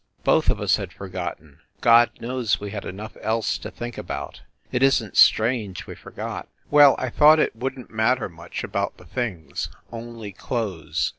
[0.23, 4.41] Both of us had forgot ten God knows we had enough else to think about
[4.71, 6.47] it isn t strange we forgot.
[6.71, 11.07] Well, I thought it wouldn t matter much about the things only clothes.